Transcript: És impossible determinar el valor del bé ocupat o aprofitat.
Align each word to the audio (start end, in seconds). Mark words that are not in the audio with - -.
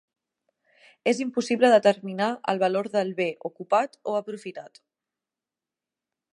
És 1.11 1.19
impossible 1.25 1.69
determinar 1.73 2.31
el 2.53 2.63
valor 2.65 2.91
del 2.97 3.13
bé 3.21 3.29
ocupat 3.53 4.01
o 4.13 4.17
aprofitat. 4.23 4.85